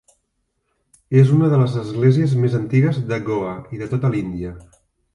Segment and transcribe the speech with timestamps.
[1.21, 4.61] És una de les esglésies més antigues de Goa i de tota l'Índia.